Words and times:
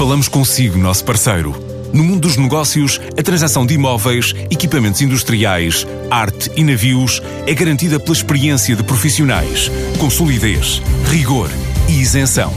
Falamos 0.00 0.28
consigo, 0.28 0.78
nosso 0.78 1.04
parceiro. 1.04 1.54
No 1.92 2.02
mundo 2.02 2.20
dos 2.20 2.38
negócios, 2.38 2.98
a 3.18 3.22
transação 3.22 3.66
de 3.66 3.74
imóveis, 3.74 4.34
equipamentos 4.50 5.02
industriais, 5.02 5.86
arte 6.10 6.50
e 6.56 6.64
navios 6.64 7.20
é 7.46 7.52
garantida 7.52 8.00
pela 8.00 8.14
experiência 8.14 8.74
de 8.74 8.82
profissionais, 8.82 9.70
com 9.98 10.08
solidez, 10.08 10.80
rigor 11.10 11.50
e 11.86 12.00
isenção. 12.00 12.50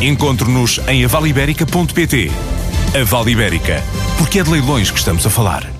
Encontre-nos 0.00 0.80
em 0.88 1.04
avaliberica.pt. 1.04 2.30
A 2.98 3.04
Vale 3.04 3.32
Ibérica, 3.32 3.82
porque 4.16 4.38
é 4.38 4.42
de 4.42 4.50
leilões 4.50 4.90
que 4.90 4.98
estamos 4.98 5.26
a 5.26 5.28
falar. 5.28 5.70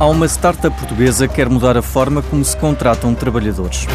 Há 0.00 0.06
uma 0.06 0.26
startup 0.26 0.76
portuguesa 0.76 1.28
que 1.28 1.34
quer 1.34 1.48
mudar 1.48 1.76
a 1.76 1.82
forma 1.82 2.20
como 2.20 2.44
se 2.44 2.56
contratam 2.56 3.14
trabalhadores. 3.14 3.86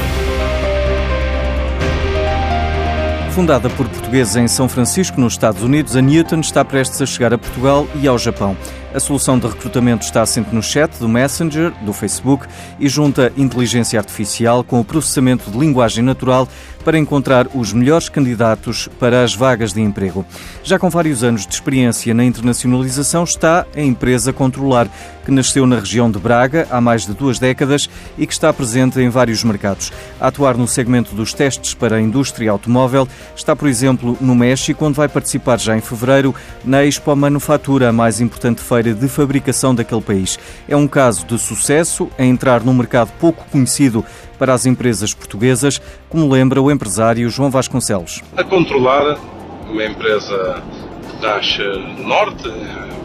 Fundada 3.34 3.70
por 3.70 3.88
portugueses 3.88 4.36
em 4.36 4.48
São 4.48 4.68
Francisco, 4.68 5.20
nos 5.20 5.34
Estados 5.34 5.64
Unidos, 5.64 5.96
a 5.96 6.02
Newton 6.02 6.40
está 6.40 6.66
prestes 6.66 7.02
a 7.02 7.06
chegar 7.06 7.34
a 7.34 7.38
Portugal 7.38 7.88
e 8.02 8.08
ao 8.08 8.18
Japão. 8.18 8.58
A 8.92 9.00
solução 9.00 9.38
de 9.38 9.46
recrutamento 9.46 10.04
está 10.04 10.24
assente 10.24 10.54
no 10.54 10.64
chat 10.64 10.98
do 10.98 11.08
Messenger, 11.08 11.72
do 11.84 11.94
Facebook 11.94 12.48
e 12.80 12.90
junta 12.90 13.32
inteligência 13.38 14.00
artificial 14.00 14.64
com 14.64 14.80
o 14.80 14.84
processamento 14.84 15.52
de 15.52 15.60
linguagem 15.60 16.04
natural 16.04 16.48
para 16.84 16.98
encontrar 16.98 17.48
os 17.54 17.72
melhores 17.72 18.10
candidatos 18.10 18.88
para 19.00 19.24
as 19.24 19.36
vagas 19.36 19.74
de 19.74 19.82
emprego. 19.82 20.26
Já 20.64 20.80
com 20.80 20.90
vários 20.90 21.24
anos 21.24 21.46
de 21.46 21.54
experiência 21.54 22.16
na 22.16 22.24
internacionalização, 22.24 23.24
está 23.24 23.64
a 23.76 23.82
empresa 23.82 24.34
Controlar, 24.34 24.88
que 25.24 25.30
nasceu 25.30 25.68
na 25.68 25.78
região 25.78 26.10
de 26.10 26.18
Braga 26.18 26.68
há 26.72 26.82
mais 26.82 27.06
de 27.06 27.14
duas 27.14 27.38
décadas 27.38 27.88
e 28.18 28.26
que 28.26 28.34
está 28.34 28.52
presente 28.52 29.00
em 29.00 29.10
vários 29.10 29.44
mercados. 29.44 29.92
A 30.20 30.28
atuar 30.28 30.58
no 30.58 30.68
segmento 30.68 31.14
dos 31.14 31.34
testes 31.34 31.74
para 31.74 31.98
a 31.98 32.02
indústria 32.02 32.50
automóvel, 32.50 33.08
está, 33.36 33.56
por 33.56 33.68
exemplo, 33.68 34.18
no 34.20 34.34
México, 34.34 34.84
onde 34.86 34.98
vai 34.98 35.08
participar 35.08 35.60
já 35.60 35.78
em 35.78 35.82
fevereiro 35.82 36.34
na 36.64 36.84
Expo 36.84 37.16
Manufatura, 37.16 37.90
a 37.90 37.94
mais 37.94 38.22
importante 38.22 38.62
feira 38.62 38.79
de 38.84 39.08
fabricação 39.08 39.76
daquele 39.76 40.02
país. 40.02 40.40
É 40.68 40.76
um 40.76 40.88
caso 40.88 41.26
de 41.26 41.38
sucesso 41.38 42.10
a 42.18 42.24
entrar 42.24 42.64
num 42.64 42.74
mercado 42.74 43.12
pouco 43.20 43.46
conhecido 43.52 44.04
para 44.38 44.54
as 44.54 44.66
empresas 44.66 45.14
portuguesas, 45.14 45.82
como 46.10 46.30
lembra 46.30 46.62
o 46.62 46.72
empresário 46.72 47.30
João 47.30 47.52
Vasconcelos. 47.52 48.22
A 48.38 48.44
controlar 48.44 49.18
uma 49.70 49.86
empresa 49.86 50.64
nasce 51.22 51.62
no 51.62 52.08
norte, 52.08 52.50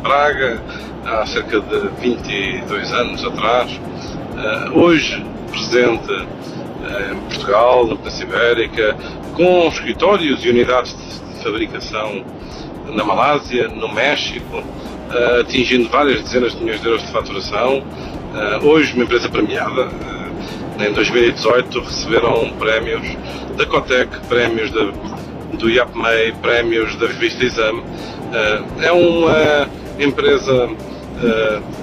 Braga, 0.02 0.62
há 1.05 1.27
cerca 1.27 1.61
de 1.61 1.89
22 2.00 2.92
anos 2.92 3.25
atrás, 3.25 3.80
eh, 4.36 4.70
hoje 4.72 5.25
presente 5.50 6.12
eh, 6.12 7.12
em 7.12 7.20
Portugal, 7.20 7.86
na 7.86 7.97
Península 7.97 8.25
Ibérica, 8.25 8.97
com 9.34 9.69
escritórios 9.69 10.45
e 10.45 10.50
unidades 10.50 10.95
de 10.95 11.42
fabricação 11.42 12.25
na 12.95 13.05
Malásia, 13.05 13.69
no 13.69 13.92
México, 13.92 14.62
atingindo 15.41 15.89
várias 15.89 16.23
dezenas 16.23 16.53
de 16.53 16.62
milhões 16.62 16.81
de 16.81 16.87
euros 16.89 17.03
de 17.03 17.12
faturação. 17.12 17.79
Uh, 17.79 18.67
hoje, 18.67 18.93
uma 18.95 19.05
empresa 19.05 19.29
premiada. 19.29 19.87
Uh, 19.87 20.83
em 20.83 20.93
2018 20.93 21.81
receberam 21.81 22.51
prémios 22.59 23.17
da 23.57 23.65
Cotec, 23.65 24.11
prémios 24.29 24.70
do 24.73 25.70
IAPMEI, 25.70 26.33
prémios 26.42 26.97
da 26.97 27.07
revista 27.07 27.45
Exame. 27.45 27.81
é 28.83 28.91
uma 28.91 29.69
empresa 30.01 30.69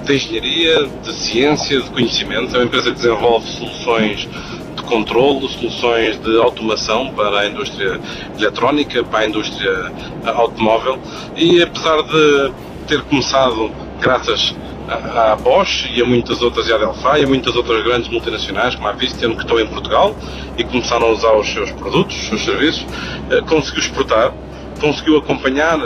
de 0.04 0.14
engenharia, 0.14 0.86
de 1.02 1.12
ciência, 1.14 1.80
de 1.80 1.88
conhecimento. 1.88 2.54
É 2.54 2.58
uma 2.58 2.66
empresa 2.66 2.90
que 2.90 2.96
desenvolve 2.96 3.50
soluções 3.50 4.28
de 4.76 4.82
controle, 4.82 5.48
soluções 5.48 6.20
de 6.20 6.36
automação 6.36 7.14
para 7.14 7.40
a 7.40 7.46
indústria 7.46 7.98
eletrónica, 8.38 9.02
para 9.02 9.20
a 9.20 9.26
indústria 9.26 9.90
automóvel 10.26 10.98
e 11.34 11.62
apesar 11.62 12.02
de 12.02 12.52
ter 12.86 13.02
começado 13.02 13.70
graças 14.00 14.54
à 14.88 15.36
Bosch 15.36 15.88
e 15.94 16.02
a 16.02 16.04
muitas 16.04 16.42
outras, 16.42 16.68
e 16.68 16.72
à 16.72 16.78
Delphi 16.78 17.20
e 17.20 17.24
a 17.24 17.26
muitas 17.26 17.54
outras 17.54 17.82
grandes 17.84 18.08
multinacionais, 18.08 18.74
como 18.74 18.88
a 18.88 18.92
Visteon, 18.92 19.34
que 19.34 19.42
estão 19.42 19.58
em 19.58 19.66
Portugal 19.66 20.14
e 20.56 20.64
começaram 20.64 21.06
a 21.06 21.10
usar 21.10 21.32
os 21.32 21.48
seus 21.48 21.70
produtos, 21.72 22.16
os 22.16 22.28
seus 22.28 22.44
serviços, 22.44 22.86
eh, 23.30 23.40
conseguiu 23.42 23.80
exportar, 23.80 24.32
conseguiu 24.80 25.18
acompanhar 25.18 25.78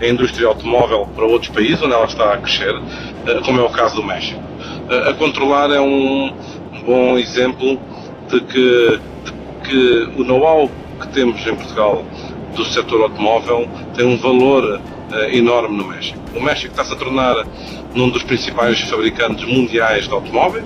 a 0.00 0.06
indústria 0.06 0.48
automóvel 0.48 1.08
para 1.14 1.24
outros 1.24 1.50
países 1.50 1.82
onde 1.82 1.94
ela 1.94 2.04
está 2.04 2.34
a 2.34 2.36
crescer, 2.36 2.74
eh, 3.26 3.40
como 3.44 3.60
é 3.60 3.62
o 3.62 3.70
caso 3.70 3.96
do 3.96 4.02
México. 4.02 4.40
Eh, 4.90 5.10
a 5.10 5.14
controlar 5.14 5.70
é 5.70 5.80
um 5.80 6.32
bom 6.84 7.18
exemplo 7.18 7.78
de 8.28 8.40
que, 8.40 9.00
de 9.24 9.68
que 9.68 10.20
o 10.20 10.24
know-how 10.24 10.70
que 11.00 11.08
temos 11.08 11.44
em 11.46 11.54
Portugal 11.54 12.04
do 12.54 12.64
setor 12.66 13.02
automóvel 13.02 13.68
tem 13.94 14.06
um 14.06 14.16
valor 14.18 14.80
enorme 15.32 15.76
no 15.76 15.86
México. 15.86 16.18
O 16.34 16.40
México 16.40 16.70
está-se 16.70 16.92
a 16.92 16.96
tornar 16.96 17.46
num 17.94 18.08
dos 18.08 18.22
principais 18.22 18.80
fabricantes 18.82 19.44
mundiais 19.44 20.06
de 20.06 20.14
automóveis. 20.14 20.64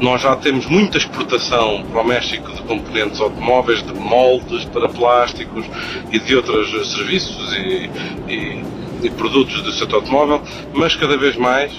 Nós 0.00 0.20
já 0.20 0.36
temos 0.36 0.66
muita 0.66 0.98
exportação 0.98 1.82
para 1.90 2.02
o 2.02 2.04
México 2.04 2.52
de 2.52 2.62
componentes 2.62 3.20
automóveis, 3.20 3.82
de 3.82 3.94
moldes 3.94 4.64
para 4.66 4.88
plásticos 4.88 5.64
e 6.12 6.18
de 6.18 6.36
outros 6.36 6.92
serviços 6.92 7.54
e, 7.54 7.90
e, 8.28 8.64
e 9.04 9.10
produtos 9.10 9.62
do 9.62 9.72
setor 9.72 9.96
automóvel, 9.96 10.42
mas 10.74 10.94
cada 10.94 11.16
vez 11.16 11.36
mais 11.36 11.72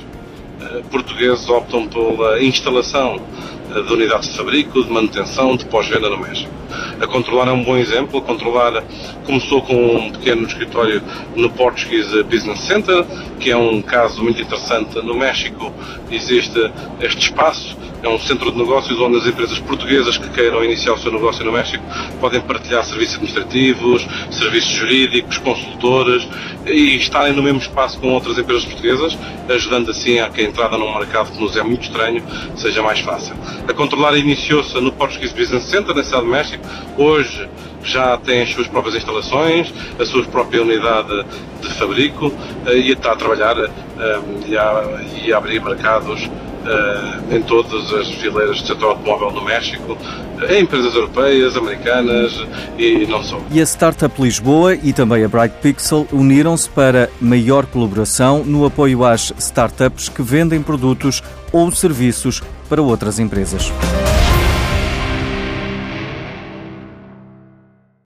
portugueses 0.89 1.47
optam 1.49 1.87
pela 1.87 2.41
instalação 2.41 3.19
de 3.67 3.93
unidades 3.93 4.29
de 4.29 4.37
fabrico, 4.37 4.83
de 4.83 4.91
manutenção, 4.91 5.55
de 5.55 5.65
pós-venda 5.65 6.09
no 6.09 6.17
México. 6.17 6.51
A 7.01 7.07
Controlar 7.07 7.47
é 7.47 7.51
um 7.51 7.63
bom 7.63 7.77
exemplo. 7.77 8.19
A 8.19 8.21
Controlar 8.21 8.83
começou 9.25 9.61
com 9.61 9.75
um 9.75 10.11
pequeno 10.11 10.47
escritório 10.47 11.01
no 11.35 11.49
Portuguese 11.49 12.23
Business 12.23 12.59
Center, 12.61 13.05
que 13.39 13.51
é 13.51 13.57
um 13.57 13.81
caso 13.81 14.23
muito 14.23 14.41
interessante. 14.41 14.95
No 15.01 15.15
México 15.15 15.71
existe 16.11 16.71
este 17.01 17.29
espaço 17.29 17.77
é 18.03 18.09
um 18.09 18.19
centro 18.19 18.51
de 18.51 18.57
negócios 18.57 18.99
onde 18.99 19.17
as 19.17 19.25
empresas 19.25 19.59
portuguesas 19.59 20.17
que 20.17 20.29
queiram 20.29 20.63
iniciar 20.63 20.93
o 20.93 20.99
seu 20.99 21.11
negócio 21.11 21.43
no 21.43 21.51
México 21.51 21.83
podem 22.19 22.39
partilhar 22.41 22.83
serviços 22.83 23.15
administrativos, 23.15 24.07
serviços 24.31 24.71
jurídicos, 24.71 25.37
consultores 25.39 26.27
e 26.65 26.97
estarem 26.97 27.33
no 27.33 27.41
mesmo 27.41 27.59
espaço 27.59 27.99
com 27.99 28.09
outras 28.09 28.37
empresas 28.37 28.65
portuguesas, 28.65 29.17
ajudando 29.49 29.91
assim 29.91 30.19
a 30.19 30.29
que 30.29 30.41
a 30.41 30.43
entrada 30.43 30.77
num 30.77 30.93
mercado 30.97 31.31
que 31.31 31.41
nos 31.41 31.55
é 31.55 31.63
muito 31.63 31.83
estranho 31.83 32.23
seja 32.55 32.81
mais 32.81 32.99
fácil. 32.99 33.35
A 33.67 33.73
Controlar 33.73 34.15
iniciou-se 34.15 34.79
no 34.79 34.91
Portuguese 34.91 35.33
Business 35.33 35.63
Center, 35.63 35.95
na 35.95 36.03
cidade 36.03 36.23
de 36.23 36.31
México. 36.31 36.63
Hoje 36.97 37.47
já 37.83 38.17
tem 38.17 38.41
as 38.41 38.49
suas 38.51 38.67
próprias 38.67 38.95
instalações, 38.95 39.73
a 39.99 40.05
sua 40.05 40.23
própria 40.25 40.61
unidade 40.61 41.25
de 41.61 41.69
fabrico 41.75 42.33
eh, 42.65 42.77
e 42.77 42.91
está 42.91 43.13
a 43.13 43.15
trabalhar 43.15 43.57
eh, 43.57 44.19
e 44.47 44.57
a, 44.57 45.01
e 45.23 45.33
a 45.33 45.37
abrir 45.37 45.61
mercados 45.61 46.29
uh, 46.67 47.35
em 47.35 47.41
todas 47.41 47.93
as 47.93 48.07
fileiras 48.15 48.61
do 48.61 48.67
setor 48.67 48.89
automóvel 48.89 49.31
no 49.31 49.43
México, 49.43 49.97
em 50.49 50.61
empresas 50.61 50.93
europeias, 50.93 51.55
americanas 51.55 52.45
e 52.77 53.05
não 53.07 53.23
só. 53.23 53.39
E 53.51 53.59
a 53.61 53.65
Startup 53.65 54.21
Lisboa 54.21 54.75
e 54.75 54.93
também 54.93 55.23
a 55.23 55.27
Bright 55.27 55.55
Pixel 55.61 56.07
uniram-se 56.11 56.69
para 56.69 57.09
maior 57.19 57.65
colaboração 57.65 58.43
no 58.43 58.65
apoio 58.65 59.03
às 59.03 59.33
startups 59.37 60.09
que 60.09 60.21
vendem 60.21 60.61
produtos 60.61 61.23
ou 61.51 61.71
serviços 61.71 62.43
para 62.69 62.81
outras 62.81 63.19
empresas. 63.19 63.71